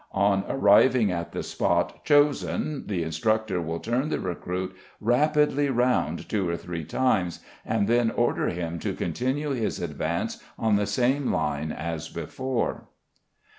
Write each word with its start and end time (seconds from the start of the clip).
On 0.17 0.43
arriving 0.49 1.11
at 1.11 1.31
the 1.31 1.43
spot 1.43 2.03
chosen 2.03 2.87
the 2.87 3.03
instructor 3.03 3.61
will 3.61 3.79
turn 3.79 4.09
the 4.09 4.19
recruit 4.19 4.75
rapidly 4.99 5.69
round 5.69 6.27
two 6.27 6.49
or 6.49 6.57
three 6.57 6.83
times, 6.83 7.39
and 7.63 7.87
then 7.87 8.09
order 8.09 8.47
him 8.49 8.79
to 8.79 8.95
continue 8.95 9.51
his 9.51 9.79
advance 9.79 10.41
on 10.57 10.75
the 10.75 10.87
same 10.87 11.31
line 11.31 11.71
as 11.71 12.09
before. 12.09 12.85